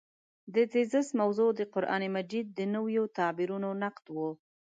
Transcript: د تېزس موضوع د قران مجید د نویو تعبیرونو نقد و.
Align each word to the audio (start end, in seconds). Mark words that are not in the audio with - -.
د 0.53 0.55
تېزس 0.71 1.07
موضوع 1.21 1.49
د 1.55 1.61
قران 1.73 2.03
مجید 2.15 2.47
د 2.57 2.59
نویو 2.75 3.03
تعبیرونو 3.17 3.69
نقد 3.83 4.05
و. 4.15 4.17